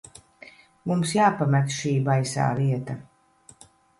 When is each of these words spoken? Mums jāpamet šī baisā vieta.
Mums 0.91 1.11
jāpamet 1.17 1.75
šī 1.77 1.93
baisā 2.09 2.47
vieta. 2.61 2.97